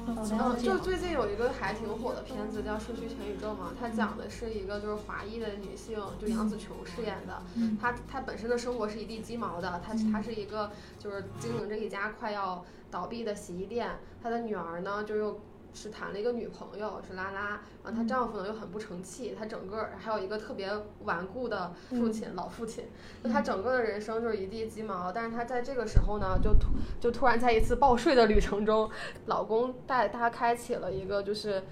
[0.07, 7.43] 嗯，就最近有一个还挺火的片子叫《社区全宇宙》嘛，它讲的是一个就是华裔的女性，就杨紫琼饰演的，
[7.81, 15.41] 她她本身的生活是一地鸡毛的，她她是一个就是经营着一家快要倒闭的洗衣店，她的女儿呢就又。
[15.75, 20.71] 是谈了一个女朋友，是拉拉，然后她丈夫呢又很不成器，她整个儿还有一个特别
[21.05, 22.85] 顽固的父亲，老父亲，
[23.23, 28.91] 就她整个的人生就是一地鸡毛，但是她在这个时候呢，就突就突然在一次报税的旅程中，
[29.27, 31.63] 老公带她开启了一个就是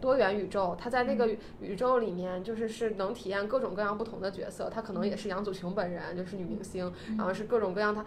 [0.00, 8.04] 多元宇宙，她在那个宇宇宙里面就是是能体验各种各样不同的角色，她可能也是杨紫琼本人，就是女明星，然后是各种各样她。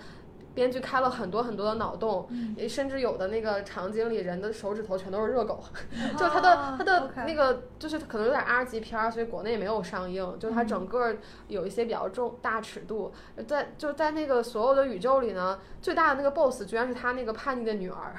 [0.54, 5.64] 编剧开了很多很多的脑洞，也甚至有的那个场景里人的手指头全都是热狗，
[6.18, 10.22] 就他的他的那个就是可能有点 R 级片儿，所以国内没有上映。
[10.40, 11.16] 就它整个
[11.48, 13.12] 有一些比较重大尺度，
[13.48, 18.16] 在就在那个所有的宇宙里呢，最大的那个 BOSS 居然是他那个叛逆的女儿。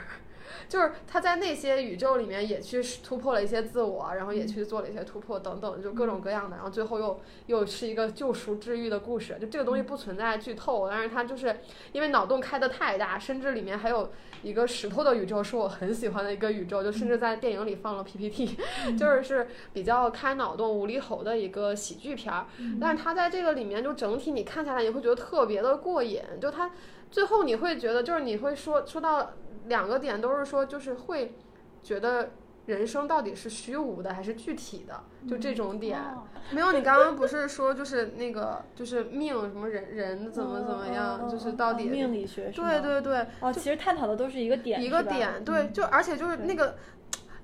[0.68, 9.36] 就是他在那些宇宙里面也去突破了一些自我，然后也去做了一些突破等等，就各种各样的，然后最后又又是一个救赎治愈的故事。
[9.40, 11.60] 就这个东西不存在剧透，但是它就是
[11.92, 14.10] 因为脑洞开得太大，甚至里面还有
[14.42, 18.56] 一个石头的宇宙是我很喜欢的一个宇宙，就甚至在电影里放了 PPT，
[18.98, 22.46] 就是是比较开脑洞、无厘头的一个喜剧片儿。
[22.80, 26.70] 但是它在这个里面就整体你看下来，你会觉得特别的过瘾，就它
[27.10, 29.32] 最后你会觉得就是你会说说到
[29.66, 31.34] 两个点都是说就是会
[31.82, 32.30] 觉得
[32.66, 35.98] 人生到底是虚无的还是具体的，就这种点。
[35.98, 46.74] 哦没有，你刚刚不是说就是那个就是命什么人人怎么怎么样，就是到底嗯命理学是对对对，哦，其实探讨的都是一个点，一个点，对，嗯就而且就是那个，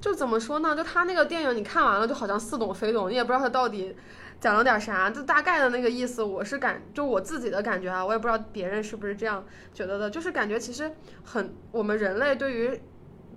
[0.01, 0.75] 就怎么说呢？
[0.75, 3.95] 就他那个电影，你看完了就好像似懂非懂，你也不知道他到底
[4.41, 6.23] 讲了点啥，就大概的那个意思。
[6.23, 10.91] 我是感，就我自己的感觉啊，我也不知道别人是不是这样觉得的，就是感觉其实
[11.25, 12.81] 很，我们人类对于。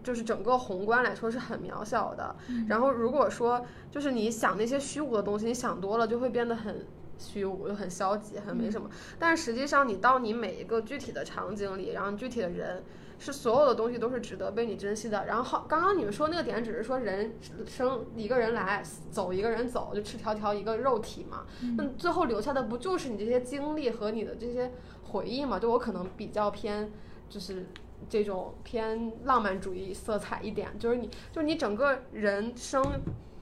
[0.03, 2.35] 就是整个宏观来说是很渺小的，
[2.67, 6.83] 然后如果说就是你想那些虚无的东西，你想多了就会变得很
[7.19, 8.89] 虚无，就很消极，很没什么。
[9.19, 12.81] 但是实际上，你到你每一个具体的场景里，然后具体的人，
[13.21, 15.25] 是所有的东西都是值得被你珍惜的。
[15.27, 17.33] 然后好，刚刚你们说那个点只是说人
[17.65, 21.45] 生一个人来，走一个人走，就赤条条一个肉体嘛。
[21.77, 24.71] 那最后留下的不就是你这些经历和你的这些
[25.03, 25.57] 回忆嘛？
[25.57, 26.91] 就我可能比较偏，
[27.29, 27.65] 就是。
[28.09, 32.83] 这种偏浪漫主义色彩一点，就是你，就是你整个人生，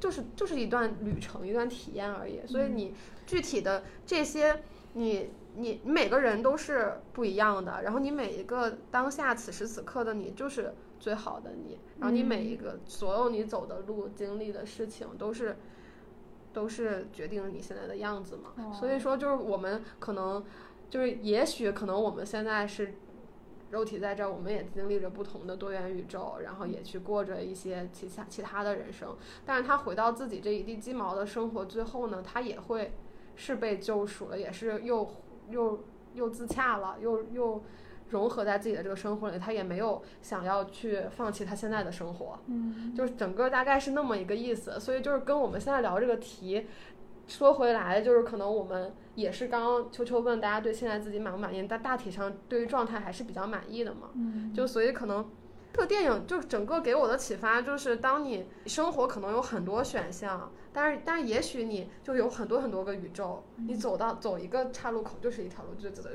[0.02, 2.46] 就是就是一段旅程，一段体验而已。
[2.46, 2.94] 所以你
[3.26, 4.62] 具体的这些，
[4.96, 15.58] 你你你每个人都是不一样的，然后你每一个当下此时此刻的你就是最好的你，然后你每一个所有你走的路、经历的事情都是。
[16.52, 20.43] 都是决定了你现在的样子嘛，所以说就是我们可能，
[20.89, 22.95] 就是也许可能我们现在是
[23.69, 29.15] 肉体在这儿，我们也经历着不同的多元宇宙，然后也去过着一些其他其他的人生。
[29.45, 32.93] 但是他回到自己这一地鸡毛的生活，最后呢，他也会
[33.36, 35.08] 是被救赎了，也是又
[35.49, 35.83] 又
[36.13, 37.63] 又自洽了，又又
[38.09, 39.38] 融合在自己的这个生活里。
[39.38, 44.79] 他也没有想要去放弃他现在的生活，嗯，就是整个大概是那么一个意思。
[44.79, 46.67] 所以就是跟我们现在聊这个题。
[47.27, 54.09] 说回来，就是可能我们也是刚刚秋秋问大家对现在自己满不满意，但大体上对于状态还是比较满意的嘛。
[54.15, 55.29] 嗯就所以可能
[55.71, 66.12] 这个电影就整个给我的启发就是，当你生活可能有很多选项，但是但是也许你就有很多很多个宇宙，你走到走一个岔路口就是一条路，就走的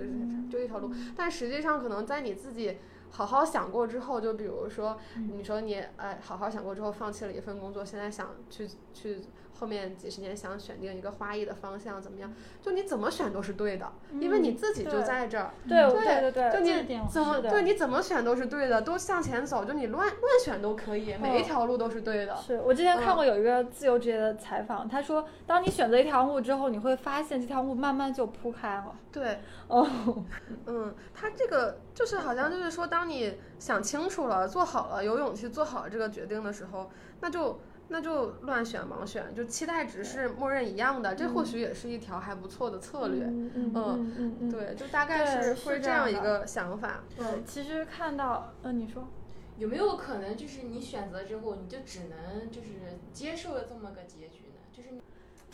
[0.50, 2.78] 就一条路，但实际上可能在你自己。
[3.10, 4.98] 好好想过之后，就比如说，
[5.30, 9.20] 你说你哎，好好想过之后，放弃了一份工作，现在想去去
[9.58, 12.32] 后面几十年想选定一个花艺的方向，怎么样？
[12.60, 15.52] 就你怎么选都是对的，因为你自己就在这儿。
[15.68, 22.34] 对对对对就你怎么对你怎么选都是对的，都向前走，就你乱乱选都可以，每一条路都是对的。
[22.36, 28.92] 是我之前看嗯过有一个自由职业的采访，他说，当你选择一条路之后，你会发现这条路慢慢就铺开了。
[29.12, 29.38] 对，
[29.68, 29.86] 哦，
[30.66, 36.90] 嗯，他这个就是好像就是说，当当你想清楚了、做好了、有勇气做好这个决定的时候，
[37.20, 37.60] 那就
[37.94, 43.22] 那就乱选盲选，就期待值是默认一样的，这或许也是一条还不错的策略。
[43.22, 47.04] 嗯嗯嗯嗯嗯，对，就大概是是会这样一个想法。
[47.16, 49.06] 对，其实看到，嗯，你说，
[49.58, 54.66] 有没有可能就是你选择之后，你就只能就是接受了这么个结局呢？
[54.72, 55.00] 就是你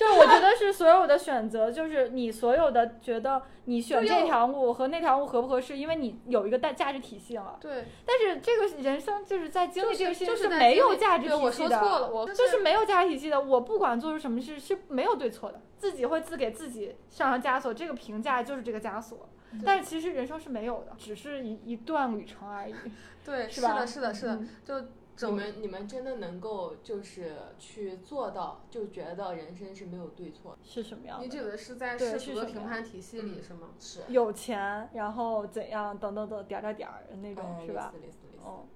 [0.00, 7.58] 就是我觉得是所有的选择，就是你所有的觉得你选这条路和那条路合不合适，因为你有一个大价值体系了。
[7.60, 11.38] 对，但是这个人生就是在经历这个事情就是没有价值体系的。
[11.38, 19.28] 我说错了，我就是没有价值体系的，我不管做出什么事是没有对错的，自己会自给自己上上枷锁，这个评价就是这个枷锁。
[19.66, 22.74] 但是其实人生是没有的，只是一一段旅程而已。
[23.22, 24.88] 对，是吧是的，是的，是的嗯，就
[25.20, 30.56] 你整们你们真的能够就是去做到，就觉得人生是没有对错。
[30.62, 31.56] 是什么样你指的？
[31.58, 33.68] 是在对世俗的评判体系里是吗？
[33.78, 37.92] 是，有钱，然后怎样，等等等，点儿点儿点儿那种，哎是吧？？
[37.94, 38.18] 类似类似。
[38.42, 38.66] 哦，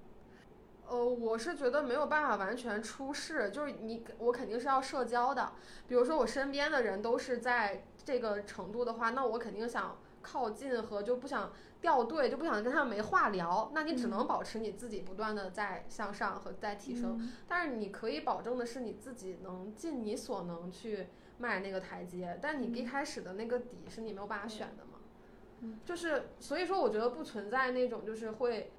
[0.87, 5.53] 呃，我是觉得没有办法完全出世，就是你我肯定是要社交的。
[5.87, 13.71] 比如说我身边的人都是在这个程度的话，那我肯定想靠近和就不想掉队，就不想跟他们没话聊。
[13.75, 17.17] 那你只能保持你自己不断的在向上和在提升。
[17.19, 21.07] 嗯但是你可以保证的是你自己能尽你所能去
[21.37, 24.99] 迈那个台阶，但你一开始的那个底是你没有办法选的嘛。
[25.61, 28.71] 嗯就是所以说，我觉得不存在那种就是会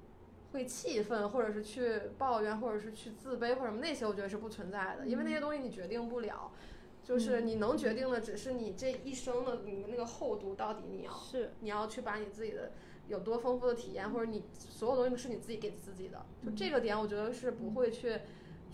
[0.51, 6.51] 会气愤，或者是去抱怨，或者是去自卑或者什么那些，我觉得是不存在的，因为那些东西你决定不了。
[7.07, 12.73] 就是你能决定的，只是你这一生的你的那个厚度，到底你要是，你要去把你自己的
[13.07, 18.19] 有多丰富的体验，或者你所有东西是你自己给自己的，就这个点，我觉得是不会去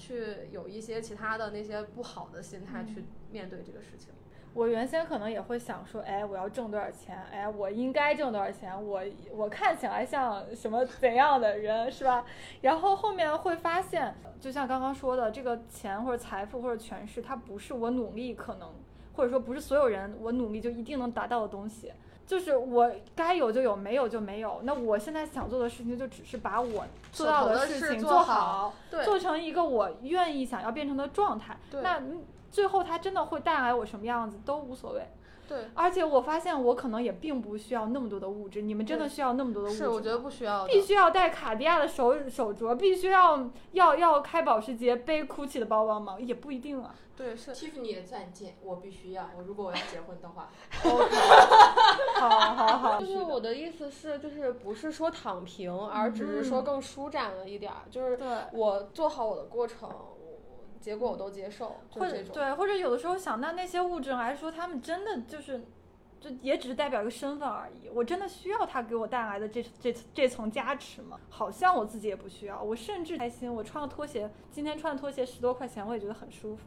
[0.04, 4.10] 去有一些其他的那些不好的心态去面对这个事情。
[4.54, 7.18] 我原先可能也会想说，哎，我要挣多少钱？
[7.32, 8.72] 哎，我应该挣多少钱？
[8.86, 9.01] 我
[9.32, 12.26] 我看起来像什么怎样的人，是吧？
[12.62, 18.70] 然后后面会发现，就像刚刚说的，这个钱或者财富或者权势，它不是我努力可能，
[19.14, 21.91] 或者说不是所有人我努力就一定能达到的东西。
[22.26, 24.60] 就是我该有就有，没有就没有。
[24.64, 31.58] 那我现在想做的事情，就只是把我做到的事情做好做成一个我愿意想要变成的状态。
[31.70, 35.02] 对那嗯最后它真的会带来我什么样子都无所谓。
[35.48, 39.86] 对，而且我发现我可能也并不需要那么多的物质，你们真的需要那么多的物质吗？
[39.86, 40.66] 是我觉得不需要。
[40.66, 46.18] 必须要戴卡地亚的手手镯，必须要要要开保时捷，背 GUCCI 的包包吗？
[46.20, 46.96] 也不一定啊。
[47.16, 47.54] 对是。
[47.54, 50.50] Tiffany 的钻戒我必须要，我如果我要结婚的话，
[52.20, 57.84] 好好好， 就是我的意思是，就是不是说躺平，而只是说更舒展了一点儿。
[57.91, 58.28] 就是对。
[58.52, 60.12] 我做好我的过程，我
[60.84, 62.22] 结果我都接受，就或者。
[62.26, 65.64] 对，或者有的时候想，那那些物质来说，他们真的就是，
[66.20, 67.88] 就也只是代表一个身份而已。
[67.88, 71.18] 我真的需要他给我带来的这这这层加持吗？
[71.30, 72.62] 好像我自己也不需要。
[72.62, 76.64] 我甚至开心，我穿个拖鞋，今天穿的拖鞋十多块钱，我也觉得很舒服。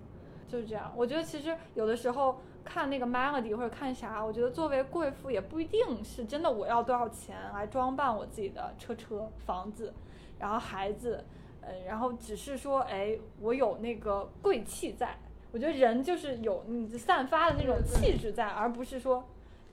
[0.49, 0.91] 就是这样。
[0.97, 9.93] 我觉得其实有的时候看那个 Melody 或者看啥，我觉得作为贵妇也不一定是真的我要多少钱来装扮我自己的车车、房子，
[10.39, 11.23] 然后孩子。
[11.67, 15.19] 呃，然后只是说，哎，我有那个贵气在。
[15.53, 19.29] 我觉得人就是有你散发的那种气质在，而不是说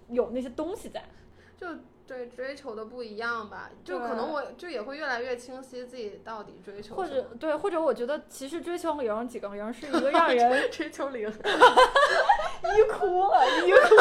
[0.10, 1.04] 有那些东西在。
[1.58, 1.68] 就
[2.06, 13.96] 对追求的不一样吧，就可能我就也会越来越清晰自己到底追求或者对，或者我觉得其实追求零几个零是一个 让人追求零， 一哭了，一哭。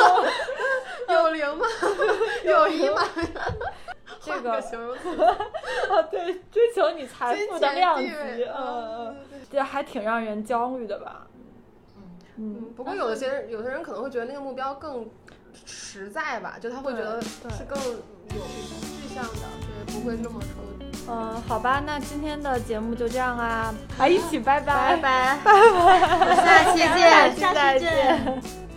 [1.12, 1.66] 有零吗？
[2.44, 3.02] 有一吗？
[4.24, 9.16] 这换个形容词， 啊，对，追求你财富的量级，嗯嗯，嗯。
[9.50, 11.26] 这还挺让人焦虑的吧？
[11.96, 12.02] 嗯，
[12.36, 15.06] 嗯嗯，不过有些人，有些人可能会觉得那个目标更
[15.66, 19.40] 实在吧，就他会觉得是更有具象的，
[19.86, 20.48] 对，不会那么说。
[21.08, 24.96] 嗯，好吧，那今天的节目就这样啦，啊，一起拜拜，拜。
[24.96, 28.71] 拜，拜拜 下期见 下期见见。